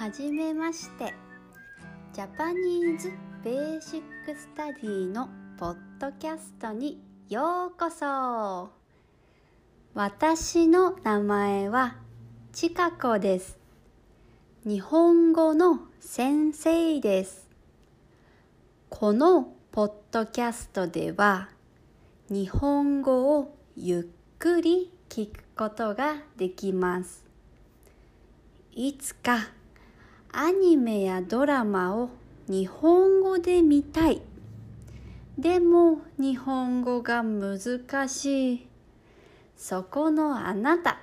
[0.00, 1.12] はじめまして。
[2.14, 3.12] ジャパニーズ
[3.44, 8.70] ベーシックスタディのポッドキャストにようこそ。
[9.92, 11.98] 私の名前は
[12.50, 13.58] ちかこです。
[14.64, 17.46] 日本語の先生です。
[18.88, 21.50] このポッドキャストでは
[22.30, 27.22] 日本語をゆっくり聞くことができます。
[28.72, 29.50] いつか
[30.32, 32.10] アニメやドラマを
[32.48, 34.22] 日本語で見たい。
[35.36, 38.68] でも日本語が難しい。
[39.56, 40.98] そこのあなた。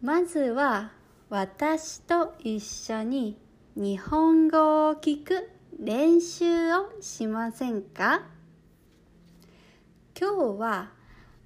[0.00, 0.92] まずは
[1.28, 3.36] 私と一緒に
[3.74, 8.22] 日本語を聞く練習をしませんか？
[10.18, 10.90] 今日は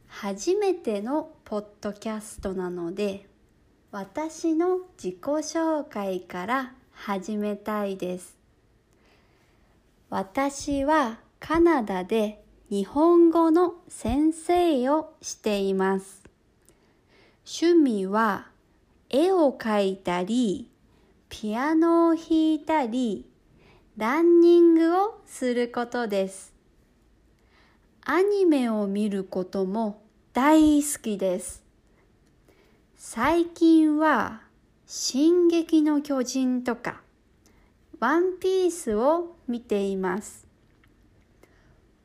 [0.06, 3.28] 初めてのポッドキャストなので
[3.92, 8.38] 私の自己紹介から始めたいです。
[10.08, 16.22] 私はカナダで日本語の先生をしています。
[17.44, 18.46] 趣味は
[19.10, 20.70] 絵を描いたり
[21.28, 23.26] ピアノを弾いたり
[23.98, 26.54] ランニングをすることです。
[28.06, 30.00] アニメを見ることも
[30.32, 31.61] 大好きです。
[33.04, 34.42] 最近は
[34.86, 37.02] 「進撃の巨人」とか
[37.98, 40.46] 「ワンピース」を見ています。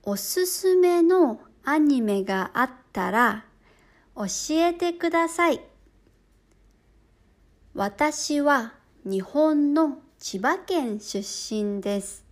[0.01, 3.45] おすすめのアニメがあったら
[4.15, 5.61] 教えてください。
[7.75, 8.73] 私は
[9.05, 12.25] 日本の千葉県出身です。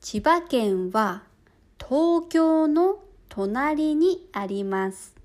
[0.00, 1.22] 千葉県は
[1.78, 5.21] 東京の隣にあります。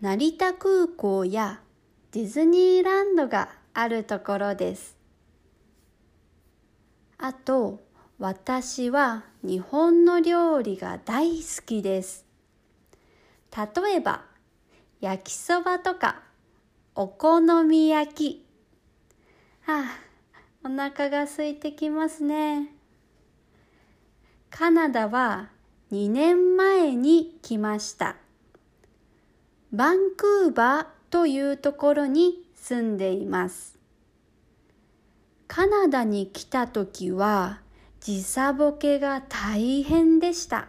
[0.00, 1.60] 成田空港や
[2.12, 4.96] ディズニーランドがあるところです。
[7.18, 7.82] あと、
[8.18, 12.24] 私は日本の料理が大好きです。
[13.54, 14.24] 例えば、
[15.02, 16.22] 焼きそばとか、
[16.94, 18.46] お好み焼き。
[19.66, 19.84] はあ、
[20.64, 22.72] お腹が空いてきますね。
[24.48, 25.50] カナダは
[25.92, 28.16] 2年前に来ました。
[29.72, 33.78] バンクーバーというところに住んでいます。
[35.46, 37.60] カナダに来た時は
[38.00, 40.66] 時差ボケが大変でした。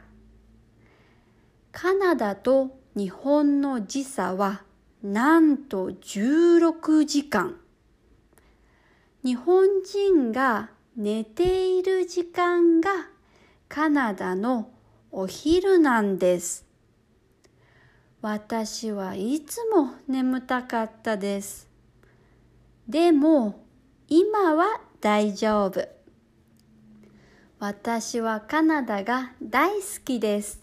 [1.72, 4.62] カナダと日本の時差は
[5.02, 7.58] なんと16時間。
[9.24, 12.92] 日本人が寝ている時間が
[13.68, 14.70] カナダの
[15.12, 16.71] お昼なんです。
[18.22, 21.68] 私はいつも眠たかったです。
[22.88, 23.66] でも
[24.08, 25.88] 今は大丈夫。
[27.58, 30.62] 私はカナダが大好きです。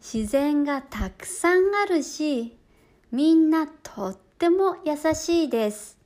[0.00, 2.56] 自然がたくさんあるし、
[3.10, 5.98] みんなとっても優しいです。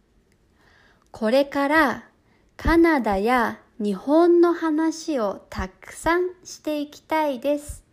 [1.10, 2.04] これから
[2.56, 7.84] カナダや日本の話をたくさんしていきたいです。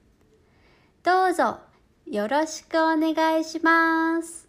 [1.03, 1.66] どうぞ
[2.09, 4.46] よろしくお願いします。